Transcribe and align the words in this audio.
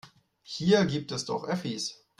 Hier 0.41 0.83
gibt 0.87 1.11
es 1.11 1.25
doch 1.25 1.43
Öffis. 1.47 2.03